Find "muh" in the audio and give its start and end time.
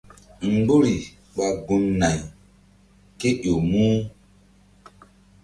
3.69-3.99